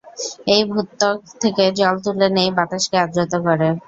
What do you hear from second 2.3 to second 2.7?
নেয়,